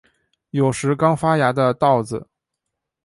[0.49, 2.27] 有时刚发芽的稻子